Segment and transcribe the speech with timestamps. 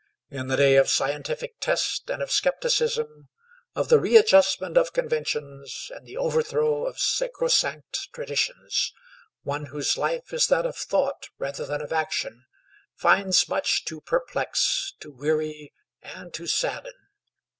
[0.31, 3.29] In the day of scientific test and of skepticism,
[3.75, 8.93] of the readjustment of conventions and the overthrow of sacrosanct traditions,
[9.43, 12.47] one whose life is that of thought rather than of action
[12.95, 15.71] finds much to perplex, to weary,
[16.01, 16.97] and to sadden.